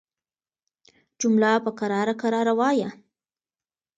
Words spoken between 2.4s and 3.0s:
وايه